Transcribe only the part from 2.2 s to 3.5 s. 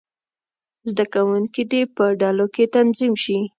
ډلو کې تنظیم شي.